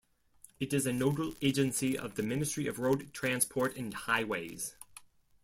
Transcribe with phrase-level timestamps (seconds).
[0.59, 4.75] It is a nodal agency of the Ministry of Road Transport and Highways.